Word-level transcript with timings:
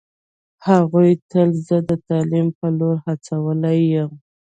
هغوی 0.67 1.09
تل 1.31 1.49
زه 1.67 1.77
د 1.89 1.91
تعلیم 2.07 2.47
په 2.57 2.67
لور 2.77 2.95
هڅولی 3.07 3.79
یم 3.93 4.11